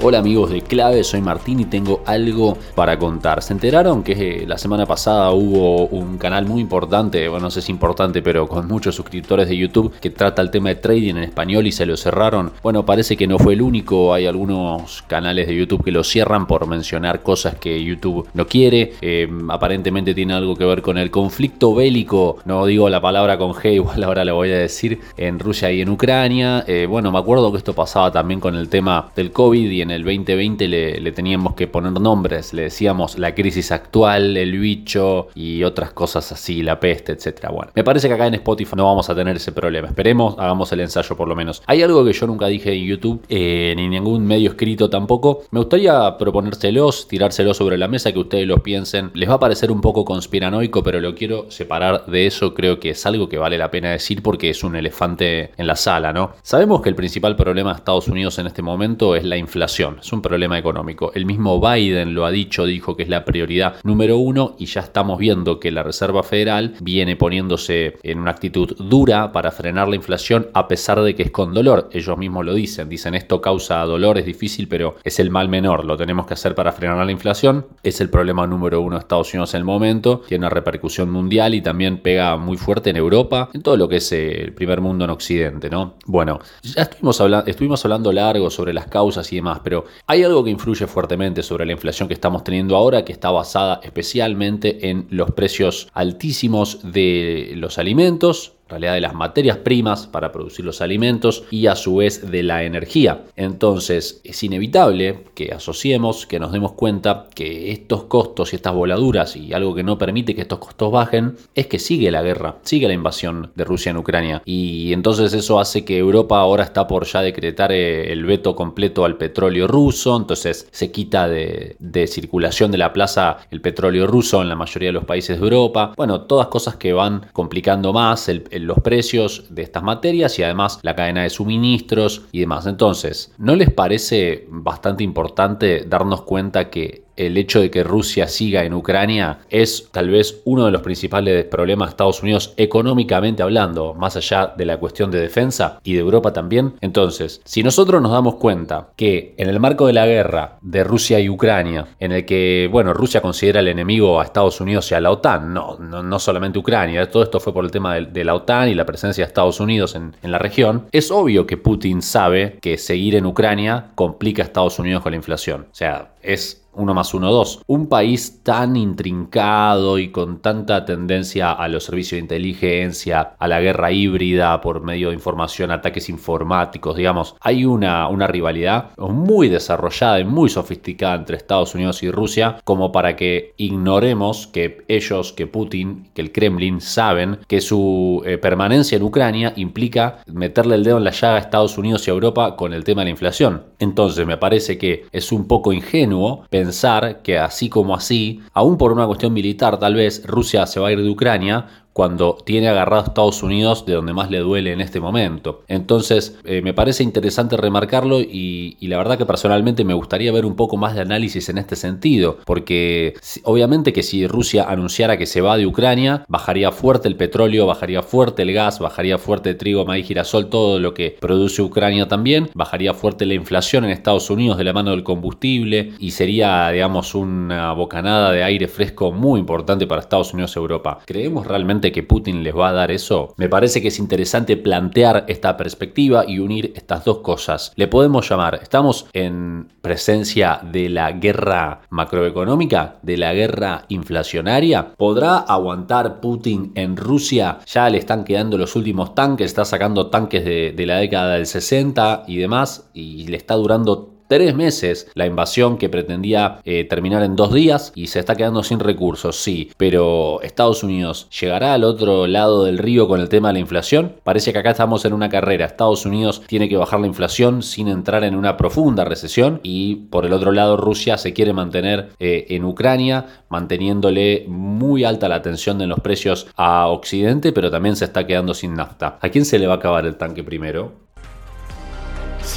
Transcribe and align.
Hola 0.00 0.18
amigos 0.18 0.50
de 0.50 0.60
Clave, 0.60 1.02
soy 1.02 1.20
Martín 1.20 1.58
y 1.58 1.64
tengo 1.64 2.02
algo 2.06 2.56
para 2.76 2.96
contar. 3.00 3.42
¿Se 3.42 3.52
enteraron 3.52 4.04
que 4.04 4.44
la 4.46 4.56
semana 4.56 4.86
pasada 4.86 5.32
hubo 5.32 5.86
un 5.86 6.18
canal 6.18 6.46
muy 6.46 6.60
importante, 6.60 7.26
bueno 7.26 7.46
no 7.46 7.50
sé 7.50 7.62
si 7.62 7.72
importante, 7.72 8.22
pero 8.22 8.46
con 8.46 8.68
muchos 8.68 8.94
suscriptores 8.94 9.48
de 9.48 9.56
YouTube 9.56 9.92
que 10.00 10.10
trata 10.10 10.40
el 10.40 10.52
tema 10.52 10.68
de 10.68 10.76
trading 10.76 11.16
en 11.16 11.24
español 11.24 11.66
y 11.66 11.72
se 11.72 11.84
lo 11.84 11.96
cerraron? 11.96 12.52
Bueno, 12.62 12.86
parece 12.86 13.16
que 13.16 13.26
no 13.26 13.40
fue 13.40 13.54
el 13.54 13.62
único, 13.62 14.14
hay 14.14 14.26
algunos 14.26 15.02
canales 15.02 15.48
de 15.48 15.56
YouTube 15.56 15.82
que 15.82 15.90
lo 15.90 16.04
cierran 16.04 16.46
por 16.46 16.68
mencionar 16.68 17.24
cosas 17.24 17.56
que 17.56 17.82
YouTube 17.82 18.28
no 18.34 18.46
quiere. 18.46 18.92
Eh, 19.00 19.28
aparentemente 19.48 20.14
tiene 20.14 20.34
algo 20.34 20.54
que 20.54 20.64
ver 20.64 20.80
con 20.80 20.96
el 20.96 21.10
conflicto 21.10 21.74
bélico, 21.74 22.38
no 22.44 22.66
digo 22.66 22.88
la 22.88 23.00
palabra 23.00 23.36
con 23.36 23.52
G, 23.52 23.72
igual 23.74 24.04
ahora 24.04 24.24
la 24.24 24.32
voy 24.32 24.52
a 24.52 24.58
decir, 24.58 25.00
en 25.16 25.40
Rusia 25.40 25.72
y 25.72 25.80
en 25.80 25.88
Ucrania. 25.88 26.62
Eh, 26.68 26.86
bueno, 26.88 27.10
me 27.10 27.18
acuerdo 27.18 27.50
que 27.50 27.58
esto 27.58 27.74
pasaba 27.74 28.12
también 28.12 28.38
con 28.38 28.54
el 28.54 28.68
tema 28.68 29.10
del 29.16 29.32
COVID 29.32 29.68
y 29.68 29.82
en 29.82 29.87
el 29.90 30.04
2020 30.04 30.68
le, 30.68 31.12
teníamos 31.12 31.54
que 31.54 31.66
poner 31.66 31.92
nombres, 31.92 32.52
le 32.52 32.62
decíamos 32.62 33.18
la 33.18 33.34
crisis 33.34 33.72
actual, 33.72 34.36
el 34.36 34.58
bicho 34.58 35.28
y 35.34 35.64
otras 35.64 35.92
cosas 35.92 36.30
así, 36.32 36.62
la 36.62 36.78
peste, 36.80 37.12
etcétera. 37.12 37.50
Bueno, 37.50 37.72
me 37.74 37.84
parece 37.84 38.08
que 38.08 38.14
acá 38.14 38.26
en 38.26 38.34
Spotify 38.34 38.76
no 38.76 38.84
vamos 38.84 39.08
a 39.10 39.14
tener 39.14 39.36
ese 39.36 39.52
problema. 39.52 39.88
Esperemos, 39.88 40.34
hagamos 40.38 40.70
el 40.72 40.80
ensayo 40.80 41.16
por 41.16 41.28
lo 41.28 41.34
menos. 41.34 41.62
Hay 41.66 41.82
algo 41.82 42.04
que 42.04 42.12
yo 42.12 42.26
nunca 42.26 42.46
dije 42.46 42.72
en 42.72 42.84
YouTube, 42.84 43.24
eh, 43.28 43.74
ni 43.76 43.84
en 43.84 43.90
ningún 43.90 44.26
medio 44.26 44.50
escrito 44.50 44.90
tampoco. 44.90 45.44
Me 45.50 45.60
gustaría 45.60 46.16
proponérselos, 46.18 47.08
tirárselos 47.08 47.56
sobre 47.56 47.78
la 47.78 47.88
mesa, 47.88 48.12
que 48.12 48.18
ustedes 48.18 48.46
lo 48.46 48.62
piensen. 48.62 49.10
Les 49.14 49.28
va 49.28 49.34
a 49.34 49.38
parecer 49.38 49.70
un 49.70 49.80
poco 49.80 50.04
conspiranoico, 50.04 50.82
pero 50.82 51.00
lo 51.00 51.14
quiero 51.14 51.50
separar 51.50 52.06
de 52.06 52.26
eso. 52.26 52.54
Creo 52.54 52.78
que 52.80 52.90
es 52.90 53.06
algo 53.06 53.28
que 53.28 53.38
vale 53.38 53.58
la 53.58 53.70
pena 53.70 53.90
decir 53.90 54.22
porque 54.22 54.50
es 54.50 54.62
un 54.64 54.76
elefante 54.76 55.52
en 55.56 55.66
la 55.66 55.76
sala, 55.76 56.12
¿no? 56.12 56.32
Sabemos 56.42 56.82
que 56.82 56.88
el 56.88 56.94
principal 56.94 57.36
problema 57.36 57.72
de 57.72 57.78
Estados 57.78 58.08
Unidos 58.08 58.38
en 58.38 58.46
este 58.46 58.62
momento 58.62 59.14
es 59.14 59.24
la 59.24 59.36
inflación 59.36 59.77
es 59.78 60.12
un 60.12 60.22
problema 60.22 60.58
económico. 60.58 61.12
El 61.14 61.24
mismo 61.24 61.60
Biden 61.60 62.14
lo 62.14 62.26
ha 62.26 62.30
dicho, 62.30 62.66
dijo 62.66 62.96
que 62.96 63.04
es 63.04 63.08
la 63.08 63.24
prioridad 63.24 63.76
número 63.84 64.18
uno 64.18 64.56
y 64.58 64.66
ya 64.66 64.80
estamos 64.80 65.18
viendo 65.18 65.60
que 65.60 65.70
la 65.70 65.84
Reserva 65.84 66.22
Federal 66.22 66.74
viene 66.80 67.14
poniéndose 67.14 67.98
en 68.02 68.18
una 68.18 68.32
actitud 68.32 68.76
dura 68.78 69.30
para 69.30 69.52
frenar 69.52 69.88
la 69.88 69.94
inflación 69.94 70.48
a 70.52 70.66
pesar 70.66 71.00
de 71.02 71.14
que 71.14 71.22
es 71.22 71.30
con 71.30 71.54
dolor. 71.54 71.90
Ellos 71.92 72.18
mismos 72.18 72.44
lo 72.44 72.54
dicen, 72.54 72.88
dicen 72.88 73.14
esto 73.14 73.40
causa 73.40 73.78
dolor, 73.84 74.18
es 74.18 74.26
difícil, 74.26 74.66
pero 74.66 74.96
es 75.04 75.20
el 75.20 75.30
mal 75.30 75.48
menor, 75.48 75.84
lo 75.84 75.96
tenemos 75.96 76.26
que 76.26 76.34
hacer 76.34 76.54
para 76.54 76.72
frenar 76.72 77.04
la 77.04 77.12
inflación. 77.12 77.66
Es 77.82 78.00
el 78.00 78.10
problema 78.10 78.46
número 78.46 78.80
uno 78.80 78.96
de 78.96 79.00
Estados 79.00 79.32
Unidos 79.32 79.54
en 79.54 79.58
el 79.58 79.64
momento, 79.64 80.22
tiene 80.26 80.46
una 80.46 80.50
repercusión 80.50 81.10
mundial 81.10 81.54
y 81.54 81.62
también 81.62 81.98
pega 81.98 82.36
muy 82.36 82.56
fuerte 82.56 82.90
en 82.90 82.96
Europa, 82.96 83.50
en 83.54 83.62
todo 83.62 83.76
lo 83.76 83.88
que 83.88 83.96
es 83.96 84.10
eh, 84.12 84.42
el 84.42 84.52
primer 84.54 84.80
mundo 84.80 85.04
en 85.04 85.10
Occidente, 85.10 85.70
¿no? 85.70 85.94
Bueno, 86.06 86.40
ya 86.62 86.82
estuvimos, 86.82 87.20
hablando, 87.20 87.46
estuvimos 87.46 87.84
hablando 87.84 88.12
largo 88.12 88.50
sobre 88.50 88.72
las 88.72 88.86
causas 88.86 89.32
y 89.32 89.36
demás, 89.36 89.60
pero 89.68 89.84
hay 90.06 90.22
algo 90.24 90.42
que 90.42 90.48
influye 90.48 90.86
fuertemente 90.86 91.42
sobre 91.42 91.66
la 91.66 91.72
inflación 91.72 92.08
que 92.08 92.14
estamos 92.14 92.42
teniendo 92.42 92.74
ahora, 92.74 93.04
que 93.04 93.12
está 93.12 93.30
basada 93.30 93.80
especialmente 93.82 94.88
en 94.88 95.06
los 95.10 95.32
precios 95.32 95.90
altísimos 95.92 96.80
de 96.90 97.52
los 97.54 97.76
alimentos, 97.76 98.54
realidad 98.68 98.94
de 98.94 99.00
las 99.00 99.14
materias 99.14 99.58
primas 99.58 100.06
para 100.06 100.32
producir 100.32 100.64
los 100.64 100.80
alimentos 100.80 101.44
y 101.50 101.66
a 101.66 101.76
su 101.76 101.96
vez 101.96 102.30
de 102.30 102.42
la 102.42 102.64
energía. 102.64 103.22
Entonces 103.36 104.20
es 104.24 104.42
inevitable 104.42 105.24
que 105.34 105.52
asociemos, 105.52 106.26
que 106.26 106.38
nos 106.38 106.52
demos 106.52 106.72
cuenta 106.72 107.26
que 107.34 107.72
estos 107.72 108.04
costos 108.04 108.52
y 108.52 108.56
estas 108.56 108.74
voladuras 108.74 109.36
y 109.36 109.52
algo 109.52 109.74
que 109.74 109.82
no 109.82 109.98
permite 109.98 110.34
que 110.34 110.42
estos 110.42 110.58
costos 110.58 110.92
bajen 110.92 111.36
es 111.54 111.66
que 111.66 111.78
sigue 111.78 112.10
la 112.10 112.22
guerra, 112.22 112.56
sigue 112.62 112.88
la 112.88 112.94
invasión 112.94 113.50
de 113.54 113.64
Rusia 113.64 113.90
en 113.90 113.96
Ucrania 113.96 114.42
y 114.44 114.92
entonces 114.92 115.32
eso 115.32 115.60
hace 115.60 115.84
que 115.84 115.98
Europa 115.98 116.38
ahora 116.38 116.64
está 116.64 116.86
por 116.86 117.06
ya 117.06 117.22
decretar 117.22 117.72
eh, 117.72 118.12
el 118.12 118.24
veto 118.24 118.54
completo 118.54 119.04
al 119.04 119.16
petróleo 119.16 119.66
ruso, 119.66 120.16
entonces 120.16 120.68
se 120.70 120.90
quita 120.90 121.28
de, 121.28 121.76
circulación 122.08 122.70
de 122.70 122.78
la 122.78 122.92
plaza 122.92 123.38
el 123.50 123.60
petróleo 123.60 124.06
ruso 124.06 124.40
en 124.40 124.48
la 124.48 124.54
mayoría 124.54 124.90
de 124.90 124.92
los 124.92 125.04
países 125.04 125.38
de 125.38 125.44
Europa. 125.44 125.92
Bueno, 125.96 126.22
todas 126.22 126.46
cosas 126.48 126.76
que 126.76 126.92
van 126.92 127.26
complicando 127.32 127.92
más 127.92 128.28
el 128.28 128.57
los 128.58 128.80
precios 128.80 129.46
de 129.50 129.62
estas 129.62 129.82
materias 129.82 130.38
y 130.38 130.42
además 130.42 130.78
la 130.82 130.94
cadena 130.94 131.22
de 131.22 131.30
suministros 131.30 132.26
y 132.32 132.40
demás. 132.40 132.66
Entonces, 132.66 133.32
¿no 133.38 133.56
les 133.56 133.70
parece 133.70 134.46
bastante 134.48 135.04
importante 135.04 135.84
darnos 135.86 136.22
cuenta 136.22 136.70
que 136.70 137.07
el 137.18 137.36
hecho 137.36 137.60
de 137.60 137.70
que 137.70 137.82
Rusia 137.82 138.28
siga 138.28 138.64
en 138.64 138.74
Ucrania 138.74 139.40
es 139.50 139.88
tal 139.90 140.08
vez 140.08 140.40
uno 140.44 140.64
de 140.64 140.70
los 140.70 140.82
principales 140.82 141.44
problemas 141.44 141.88
de 141.88 141.90
Estados 141.90 142.22
Unidos 142.22 142.54
económicamente 142.56 143.42
hablando, 143.42 143.94
más 143.94 144.16
allá 144.16 144.54
de 144.56 144.64
la 144.64 144.78
cuestión 144.78 145.10
de 145.10 145.20
defensa 145.20 145.80
y 145.82 145.94
de 145.94 146.00
Europa 146.00 146.32
también. 146.32 146.74
Entonces, 146.80 147.40
si 147.44 147.62
nosotros 147.62 148.00
nos 148.00 148.12
damos 148.12 148.36
cuenta 148.36 148.90
que 148.96 149.34
en 149.36 149.48
el 149.48 149.58
marco 149.60 149.86
de 149.86 149.92
la 149.92 150.06
guerra 150.06 150.58
de 150.60 150.84
Rusia 150.84 151.18
y 151.20 151.28
Ucrania, 151.28 151.86
en 151.98 152.12
el 152.12 152.24
que, 152.24 152.68
bueno, 152.70 152.94
Rusia 152.94 153.20
considera 153.20 153.60
el 153.60 153.68
enemigo 153.68 154.20
a 154.20 154.24
Estados 154.24 154.60
Unidos 154.60 154.90
y 154.90 154.94
a 154.94 155.00
la 155.00 155.10
OTAN, 155.10 155.52
no, 155.52 155.76
no, 155.78 156.18
solamente 156.18 156.58
Ucrania, 156.58 157.10
todo 157.10 157.22
esto 157.24 157.40
fue 157.40 157.52
por 157.52 157.64
el 157.64 157.70
tema 157.70 157.94
de, 157.96 158.24
la 158.24 158.34
OTAN 158.34 158.68
y 158.68 158.74
la 158.74 158.86
presencia 158.86 159.24
de 159.24 159.28
Estados 159.28 159.60
Unidos 159.60 159.94
en, 159.94 160.14
en 160.22 160.30
la 160.30 160.38
región, 160.38 160.86
es 160.92 161.10
obvio 161.10 161.46
que 161.46 161.56
Putin 161.56 162.02
sabe 162.02 162.58
que 162.60 162.78
seguir 162.78 163.16
en 163.16 163.26
Ucrania 163.26 163.90
complica 163.94 164.42
a 164.42 164.46
Estados 164.46 164.78
Unidos 164.78 165.02
con 165.02 165.12
la 165.12 165.16
inflación. 165.16 165.66
O 165.70 165.74
sea, 165.74 166.12
es 166.22 166.67
1 166.78 166.94
más 166.94 167.12
1, 167.12 167.30
2. 167.30 167.62
Un 167.66 167.88
país 167.88 168.40
tan 168.42 168.76
intrincado 168.76 169.98
y 169.98 170.10
con 170.10 170.40
tanta 170.40 170.84
tendencia 170.84 171.52
a 171.52 171.68
los 171.68 171.84
servicios 171.84 172.12
de 172.12 172.22
inteligencia, 172.22 173.34
a 173.38 173.48
la 173.48 173.60
guerra 173.60 173.90
híbrida 173.90 174.60
por 174.60 174.80
medio 174.82 175.08
de 175.08 175.14
información, 175.14 175.70
ataques 175.70 176.08
informáticos, 176.08 176.96
digamos, 176.96 177.34
hay 177.40 177.64
una, 177.64 178.08
una 178.08 178.26
rivalidad 178.26 178.90
muy 178.96 179.48
desarrollada 179.48 180.20
y 180.20 180.24
muy 180.24 180.48
sofisticada 180.48 181.16
entre 181.16 181.36
Estados 181.36 181.74
Unidos 181.74 182.02
y 182.02 182.10
Rusia 182.10 182.60
como 182.64 182.92
para 182.92 183.16
que 183.16 183.54
ignoremos 183.56 184.46
que 184.46 184.84
ellos, 184.88 185.32
que 185.32 185.46
Putin, 185.46 186.08
que 186.14 186.22
el 186.22 186.32
Kremlin 186.32 186.80
saben 186.80 187.40
que 187.48 187.60
su 187.60 188.22
eh, 188.24 188.38
permanencia 188.38 188.96
en 188.96 189.02
Ucrania 189.02 189.52
implica 189.56 190.18
meterle 190.26 190.76
el 190.76 190.84
dedo 190.84 190.98
en 190.98 191.04
la 191.04 191.10
llaga 191.10 191.36
a 191.36 191.40
Estados 191.40 191.76
Unidos 191.76 192.06
y 192.06 192.10
a 192.10 192.14
Europa 192.14 192.54
con 192.56 192.72
el 192.72 192.84
tema 192.84 193.00
de 193.00 193.06
la 193.06 193.10
inflación. 193.10 193.64
Entonces 193.78 194.26
me 194.26 194.36
parece 194.36 194.78
que 194.78 195.06
es 195.10 195.32
un 195.32 195.48
poco 195.48 195.72
ingenuo 195.72 196.44
pensar 196.50 196.67
pensar 196.68 197.22
que 197.22 197.38
así 197.38 197.70
como 197.70 197.94
así, 197.94 198.42
aún 198.52 198.76
por 198.76 198.92
una 198.92 199.06
cuestión 199.06 199.32
militar 199.32 199.78
tal 199.78 199.94
vez, 199.94 200.22
Rusia 200.26 200.66
se 200.66 200.78
va 200.78 200.88
a 200.88 200.92
ir 200.92 201.02
de 201.02 201.08
Ucrania 201.08 201.66
cuando 201.98 202.38
tiene 202.44 202.68
agarrado 202.68 203.06
Estados 203.06 203.42
Unidos 203.42 203.84
de 203.84 203.94
donde 203.94 204.12
más 204.12 204.30
le 204.30 204.38
duele 204.38 204.72
en 204.72 204.80
este 204.80 205.00
momento. 205.00 205.64
Entonces, 205.66 206.38
eh, 206.44 206.62
me 206.62 206.72
parece 206.72 207.02
interesante 207.02 207.56
remarcarlo 207.56 208.20
y, 208.20 208.76
la 208.82 208.98
verdad 208.98 209.18
que 209.18 209.26
personalmente 209.26 209.84
me 209.84 209.94
gustaría 209.94 210.30
ver 210.30 210.46
un 210.46 210.54
poco 210.54 210.76
más 210.76 210.94
de 210.94 211.00
análisis 211.00 211.48
en 211.48 211.58
este 211.58 211.74
sentido, 211.74 212.38
porque 212.44 213.14
obviamente 213.42 213.92
que 213.92 214.04
si 214.04 214.28
Rusia 214.28 214.66
anunciara 214.68 215.16
que 215.16 215.26
se 215.26 215.40
va 215.40 215.56
de 215.56 215.66
Ucrania, 215.66 216.24
bajaría 216.28 216.70
fuerte 216.70 217.08
el 217.08 217.16
petróleo, 217.16 217.66
bajaría 217.66 218.02
fuerte 218.02 218.42
el 218.42 218.52
gas, 218.52 218.78
bajaría 218.78 219.18
fuerte 219.18 219.50
el 219.50 219.56
trigo, 219.56 219.84
maíz, 219.84 220.06
girasol, 220.06 220.50
todo 220.50 220.78
lo 220.78 220.94
que 220.94 221.16
produce 221.20 221.62
Ucrania 221.62 222.06
también, 222.06 222.48
bajaría 222.54 222.94
fuerte 222.94 223.26
la 223.26 223.34
inflación 223.34 223.84
en 223.84 223.90
Estados 223.90 224.30
Unidos 224.30 224.56
de 224.56 224.62
la 224.62 224.72
mano 224.72 224.92
del 224.92 225.02
combustible 225.02 225.94
y 225.98 226.12
sería, 226.12 226.70
digamos, 226.70 227.16
una 227.16 227.72
bocanada 227.72 228.30
de 228.30 228.44
aire 228.44 228.68
fresco 228.68 229.10
muy 229.10 229.40
importante 229.40 229.88
para 229.88 230.00
Estados 230.00 230.32
Unidos 230.32 230.54
y 230.54 230.60
Europa. 230.60 231.00
¿Creemos 231.04 231.44
realmente 231.44 231.87
que 231.92 232.02
Putin 232.02 232.42
les 232.42 232.54
va 232.54 232.68
a 232.68 232.72
dar 232.72 232.90
eso, 232.90 233.34
me 233.36 233.48
parece 233.48 233.82
que 233.82 233.88
es 233.88 233.98
interesante 233.98 234.56
plantear 234.56 235.24
esta 235.28 235.56
perspectiva 235.56 236.24
y 236.26 236.38
unir 236.38 236.72
estas 236.76 237.04
dos 237.04 237.18
cosas. 237.18 237.72
Le 237.76 237.88
podemos 237.88 238.28
llamar, 238.28 238.58
estamos 238.62 239.06
en 239.12 239.68
presencia 239.80 240.60
de 240.62 240.88
la 240.88 241.12
guerra 241.12 241.82
macroeconómica, 241.90 242.98
de 243.02 243.16
la 243.16 243.32
guerra 243.32 243.84
inflacionaria. 243.88 244.94
¿Podrá 244.96 245.38
aguantar 245.38 246.20
Putin 246.20 246.72
en 246.74 246.96
Rusia? 246.96 247.58
Ya 247.66 247.88
le 247.88 247.98
están 247.98 248.24
quedando 248.24 248.58
los 248.58 248.76
últimos 248.76 249.14
tanques, 249.14 249.46
está 249.46 249.64
sacando 249.64 250.08
tanques 250.08 250.44
de, 250.44 250.72
de 250.72 250.86
la 250.86 250.98
década 250.98 251.34
del 251.34 251.46
60 251.46 252.24
y 252.26 252.36
demás, 252.36 252.90
y 252.92 253.26
le 253.26 253.36
está 253.36 253.54
durando 253.54 254.17
tres 254.28 254.54
meses 254.54 255.10
la 255.14 255.26
invasión 255.26 255.78
que 255.78 255.88
pretendía 255.88 256.60
eh, 256.64 256.84
terminar 256.84 257.22
en 257.22 257.36
dos 257.36 257.52
días 257.52 257.92
y 257.94 258.08
se 258.08 258.20
está 258.20 258.36
quedando 258.36 258.62
sin 258.62 258.78
recursos, 258.78 259.36
sí, 259.36 259.72
pero 259.76 260.40
Estados 260.42 260.82
Unidos 260.82 261.28
llegará 261.30 261.74
al 261.74 261.84
otro 261.84 262.26
lado 262.26 262.64
del 262.64 262.78
río 262.78 263.08
con 263.08 263.20
el 263.20 263.28
tema 263.28 263.48
de 263.48 263.54
la 263.54 263.60
inflación. 263.60 264.12
Parece 264.22 264.52
que 264.52 264.58
acá 264.58 264.70
estamos 264.70 265.04
en 265.04 265.12
una 265.12 265.28
carrera. 265.28 265.66
Estados 265.66 266.06
Unidos 266.06 266.42
tiene 266.46 266.68
que 266.68 266.76
bajar 266.76 267.00
la 267.00 267.06
inflación 267.06 267.62
sin 267.62 267.88
entrar 267.88 268.24
en 268.24 268.36
una 268.36 268.56
profunda 268.56 269.04
recesión 269.04 269.60
y 269.62 269.96
por 269.96 270.26
el 270.26 270.32
otro 270.32 270.52
lado 270.52 270.76
Rusia 270.76 271.18
se 271.18 271.32
quiere 271.32 271.52
mantener 271.52 272.10
eh, 272.18 272.46
en 272.50 272.64
Ucrania, 272.64 273.26
manteniéndole 273.48 274.44
muy 274.48 275.04
alta 275.04 275.28
la 275.28 275.42
tensión 275.42 275.78
de 275.78 275.86
los 275.86 276.00
precios 276.00 276.46
a 276.56 276.86
Occidente, 276.88 277.52
pero 277.52 277.70
también 277.70 277.96
se 277.96 278.04
está 278.04 278.26
quedando 278.26 278.54
sin 278.54 278.74
nafta. 278.74 279.18
¿A 279.20 279.28
quién 279.30 279.44
se 279.44 279.58
le 279.58 279.66
va 279.66 279.74
a 279.74 279.76
acabar 279.76 280.06
el 280.06 280.16
tanque 280.16 280.44
primero? 280.44 281.07